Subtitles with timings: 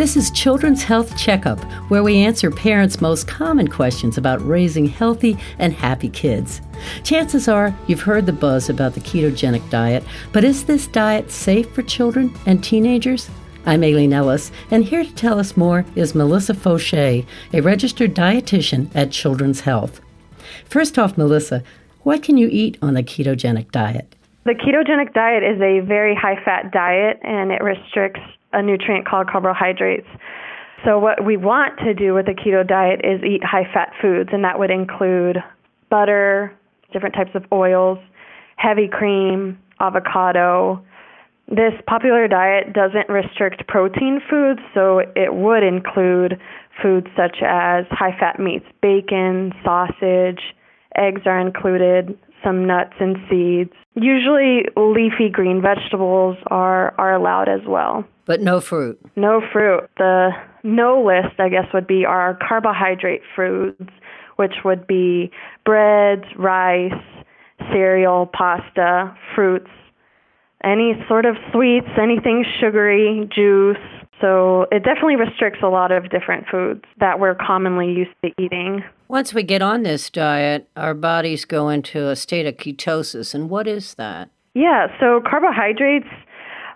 [0.00, 5.36] This is Children's Health Checkup, where we answer parents' most common questions about raising healthy
[5.58, 6.62] and happy kids.
[7.04, 10.02] Chances are you've heard the buzz about the ketogenic diet,
[10.32, 13.28] but is this diet safe for children and teenagers?
[13.66, 18.90] I'm Aileen Ellis, and here to tell us more is Melissa Fauché, a registered dietitian
[18.94, 20.00] at Children's Health.
[20.64, 21.62] First off, Melissa,
[22.04, 24.16] what can you eat on the ketogenic diet?
[24.46, 28.22] The ketogenic diet is a very high fat diet and it restricts
[28.52, 30.06] a nutrient called carbohydrates.
[30.84, 34.30] So, what we want to do with a keto diet is eat high fat foods,
[34.32, 35.36] and that would include
[35.90, 36.56] butter,
[36.92, 37.98] different types of oils,
[38.56, 40.82] heavy cream, avocado.
[41.48, 46.40] This popular diet doesn't restrict protein foods, so it would include
[46.80, 50.40] foods such as high fat meats, bacon, sausage,
[50.96, 53.72] eggs are included, some nuts and seeds.
[53.94, 58.04] Usually, leafy green vegetables are, are allowed as well.
[58.26, 58.98] But no fruit.
[59.16, 59.88] No fruit.
[59.98, 60.30] The
[60.62, 63.90] no list, I guess, would be our carbohydrate foods,
[64.36, 65.30] which would be
[65.64, 66.92] breads, rice,
[67.72, 69.70] cereal, pasta, fruits,
[70.62, 73.76] any sort of sweets, anything sugary, juice.
[74.20, 78.84] So it definitely restricts a lot of different foods that we're commonly used to eating.
[79.10, 83.34] Once we get on this diet, our bodies go into a state of ketosis.
[83.34, 84.30] And what is that?
[84.54, 86.06] Yeah, so carbohydrates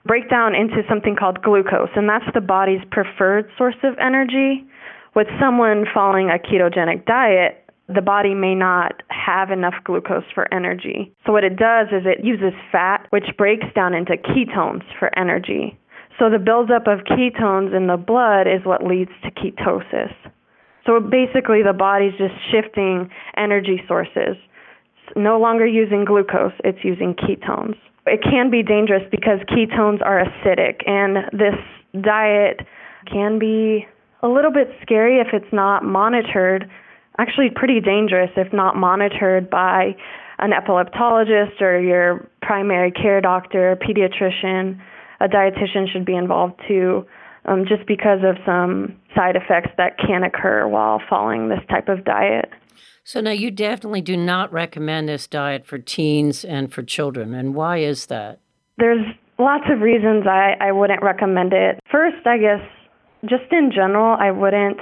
[0.05, 4.67] break down into something called glucose, and that's the body's preferred source of energy.
[5.15, 11.15] With someone following a ketogenic diet, the body may not have enough glucose for energy.
[11.25, 15.79] So, what it does is it uses fat, which breaks down into ketones for energy.
[16.19, 20.13] So, the buildup of ketones in the blood is what leads to ketosis.
[20.87, 24.37] So, basically, the body's just shifting energy sources.
[24.37, 27.77] It's no longer using glucose, it's using ketones.
[28.07, 31.57] It can be dangerous because ketones are acidic, and this
[32.03, 32.61] diet
[33.11, 33.87] can be
[34.23, 36.69] a little bit scary if it's not monitored.
[37.19, 39.95] Actually, pretty dangerous if not monitored by
[40.39, 44.81] an epileptologist or your primary care doctor, pediatrician.
[45.21, 47.07] A dietitian should be involved too,
[47.47, 52.05] um, just because of some side effects that can occur while following this type of
[52.05, 52.51] diet.
[53.05, 57.35] So now you definitely do not recommend this diet for teens and for children.
[57.35, 58.41] And why is that?
[58.79, 59.05] There's
[59.39, 61.79] lots of reasons I, I wouldn't recommend it.
[61.91, 62.61] First, I guess,
[63.29, 64.79] just in general, I wouldn't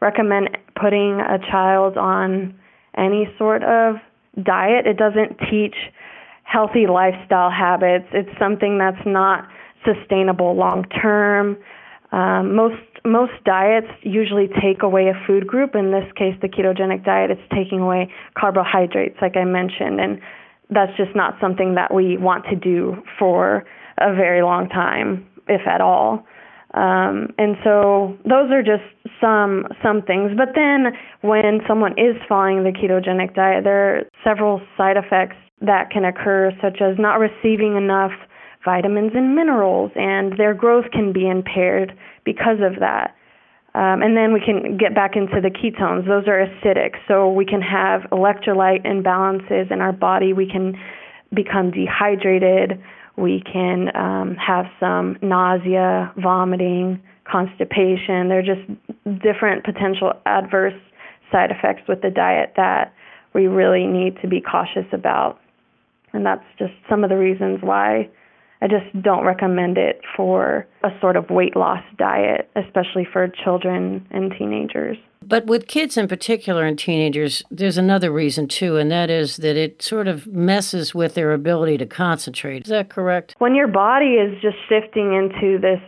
[0.00, 0.50] recommend
[0.80, 2.58] putting a child on
[2.96, 3.96] any sort of
[4.44, 4.86] diet.
[4.86, 5.74] It doesn't teach
[6.44, 8.06] healthy lifestyle habits.
[8.12, 9.48] It's something that's not
[9.84, 11.56] sustainable long term.
[12.10, 15.74] Um, most most diets usually take away a food group.
[15.74, 20.20] In this case, the ketogenic diet, it's taking away carbohydrates, like I mentioned, and
[20.70, 23.64] that's just not something that we want to do for
[23.98, 26.24] a very long time, if at all.
[26.74, 28.84] Um, and so those are just
[29.20, 30.32] some some things.
[30.36, 30.92] But then
[31.22, 36.52] when someone is following the ketogenic diet, there are several side effects that can occur,
[36.62, 38.12] such as not receiving enough
[38.72, 41.90] vitamins and minerals, and their growth can be impaired
[42.24, 43.14] because of that.
[43.74, 46.06] Um, and then we can get back into the ketones.
[46.06, 50.32] Those are acidic, so we can have electrolyte imbalances in our body.
[50.32, 50.74] We can
[51.34, 52.82] become dehydrated.
[53.16, 58.28] We can um, have some nausea, vomiting, constipation.
[58.28, 58.66] There are just
[59.22, 60.80] different potential adverse
[61.32, 62.92] side effects with the diet that
[63.34, 65.38] we really need to be cautious about.
[66.12, 68.08] And that's just some of the reasons why
[68.60, 74.06] I just don't recommend it for a sort of weight loss diet, especially for children
[74.10, 74.96] and teenagers.
[75.22, 79.56] But with kids in particular and teenagers, there's another reason too, and that is that
[79.56, 82.64] it sort of messes with their ability to concentrate.
[82.64, 83.34] Is that correct?
[83.38, 85.80] When your body is just shifting into this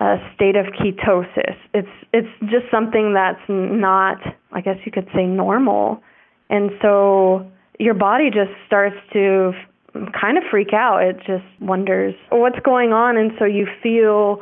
[0.00, 4.18] uh, state of ketosis, it's it's just something that's not,
[4.52, 6.02] I guess you could say, normal,
[6.48, 9.52] and so your body just starts to
[9.92, 11.02] kind of freak out.
[11.02, 14.40] It just wonders what's going on, and so you feel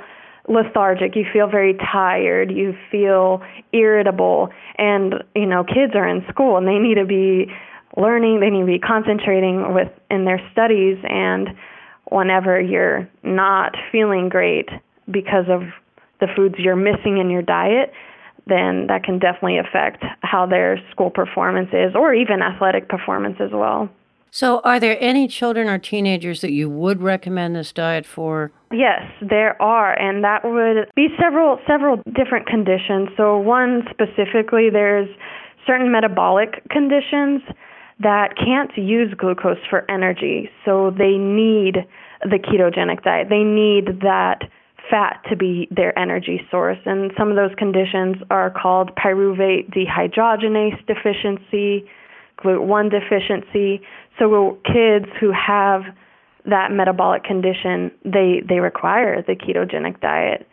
[0.49, 3.42] lethargic, you feel very tired, you feel
[3.72, 7.47] irritable, and you know kids are in school and they need to be
[7.97, 11.48] learning, they need to be concentrating with in their studies, and
[12.10, 14.69] whenever you're not feeling great
[15.10, 15.63] because of
[16.21, 17.92] the foods you're missing in your diet,
[18.47, 23.51] then that can definitely affect how their school performance is or even athletic performance as
[23.53, 23.89] well.
[24.30, 28.53] So, are there any children or teenagers that you would recommend this diet for?
[28.72, 33.09] Yes, there are, and that would be several several different conditions.
[33.16, 35.09] So, one specifically, there's
[35.66, 37.42] certain metabolic conditions
[37.98, 41.86] that can't use glucose for energy, so they need
[42.22, 43.28] the ketogenic diet.
[43.28, 44.42] They need that
[44.91, 46.78] fat to be their energy source.
[46.84, 51.86] And some of those conditions are called pyruvate dehydrogenase deficiency,
[52.42, 53.83] GLUT1 deficiency.
[54.19, 55.83] So kids who have
[56.47, 60.47] that metabolic condition, they, they require the ketogenic diet.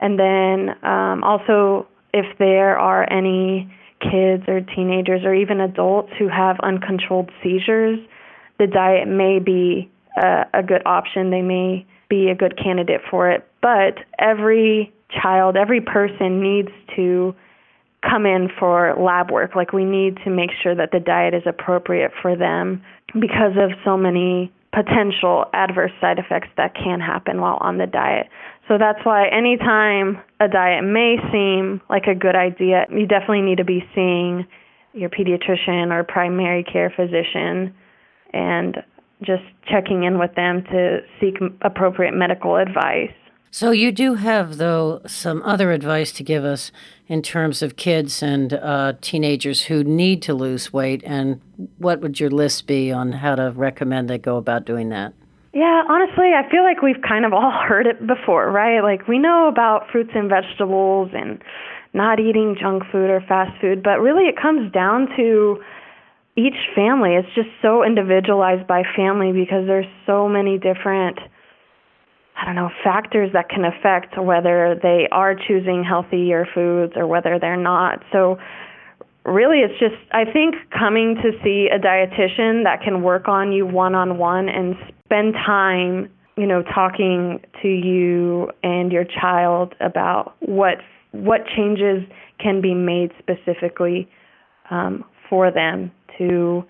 [0.00, 6.28] And then um, also, if there are any kids or teenagers or even adults who
[6.28, 7.98] have uncontrolled seizures,
[8.58, 11.30] the diet may be a, a good option.
[11.30, 13.46] They may be a good candidate for it.
[13.60, 14.92] But every
[15.22, 17.34] child, every person needs to
[18.02, 19.54] come in for lab work.
[19.54, 22.82] Like we need to make sure that the diet is appropriate for them
[23.14, 28.26] because of so many potential adverse side effects that can happen while on the diet.
[28.68, 33.58] So that's why anytime a diet may seem like a good idea, you definitely need
[33.58, 34.46] to be seeing
[34.94, 37.74] your pediatrician or primary care physician
[38.32, 38.76] and
[39.20, 43.12] just checking in with them to seek appropriate medical advice.
[43.54, 46.72] So, you do have, though, some other advice to give us
[47.06, 51.02] in terms of kids and uh, teenagers who need to lose weight.
[51.04, 51.38] And
[51.76, 55.12] what would your list be on how to recommend they go about doing that?
[55.52, 58.80] Yeah, honestly, I feel like we've kind of all heard it before, right?
[58.80, 61.38] Like, we know about fruits and vegetables and
[61.92, 65.62] not eating junk food or fast food, but really it comes down to
[66.38, 67.16] each family.
[67.16, 71.18] It's just so individualized by family because there's so many different
[72.42, 77.38] I don't know, factors that can affect whether they are choosing healthier foods or whether
[77.38, 78.02] they're not.
[78.10, 78.36] So
[79.24, 83.64] really it's just I think coming to see a dietitian that can work on you
[83.64, 84.74] one on one and
[85.04, 90.78] spend time, you know, talking to you and your child about what
[91.12, 92.02] what changes
[92.40, 94.08] can be made specifically
[94.70, 96.64] um, for them to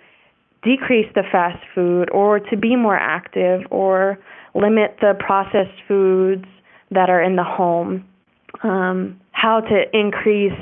[0.63, 4.19] decrease the fast food or to be more active or
[4.55, 6.45] limit the processed foods
[6.91, 8.05] that are in the home,
[8.63, 10.59] um, how to increase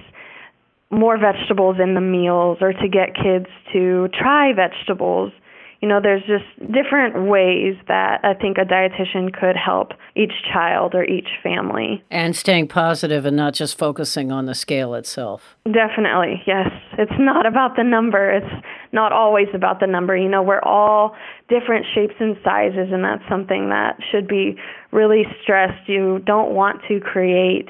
[0.90, 5.32] more vegetables in the meals or to get kids to try vegetables
[5.80, 10.94] you know, there's just different ways that I think a dietitian could help each child
[10.94, 12.04] or each family.
[12.10, 15.56] And staying positive and not just focusing on the scale itself.
[15.64, 16.68] Definitely, yes.
[16.98, 18.30] It's not about the number.
[18.30, 20.14] It's not always about the number.
[20.14, 21.16] You know, we're all
[21.48, 24.56] different shapes and sizes, and that's something that should be
[24.92, 25.88] really stressed.
[25.88, 27.68] You don't want to create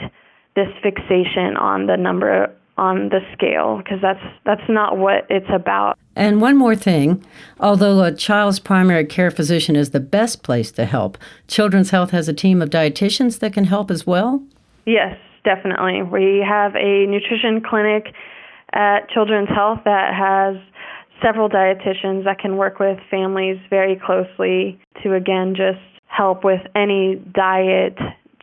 [0.57, 5.99] this fixation on the number on the scale because that's that's not what it's about.
[6.17, 7.23] And one more thing,
[7.61, 12.27] although a child's primary care physician is the best place to help, Children's Health has
[12.27, 14.43] a team of dietitians that can help as well.
[14.87, 16.03] Yes, definitely.
[16.03, 18.15] We have a nutrition clinic
[18.73, 20.57] at Children's Health that has
[21.23, 27.17] several dietitians that can work with families very closely to again just help with any
[27.35, 27.97] diet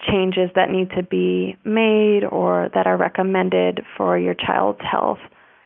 [0.09, 5.19] changes that need to be made or that are recommended for your child's health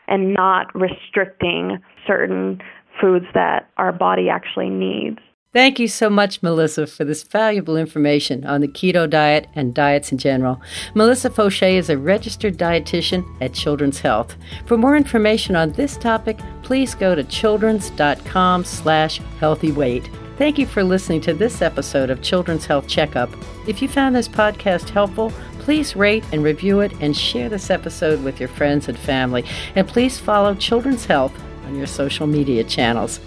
[0.07, 2.61] and not restricting certain
[2.99, 5.19] foods that our body actually needs.
[5.53, 10.11] Thank you so much, Melissa, for this valuable information on the keto diet and diets
[10.13, 10.61] in general.
[10.95, 14.37] Melissa Fauché is a registered dietitian at Children's Health.
[14.65, 20.09] For more information on this topic, please go to children's.com slash healthyweight.
[20.41, 23.29] Thank you for listening to this episode of Children's Health Checkup.
[23.67, 28.23] If you found this podcast helpful, please rate and review it and share this episode
[28.23, 29.45] with your friends and family.
[29.75, 31.31] And please follow Children's Health
[31.67, 33.19] on your social media channels.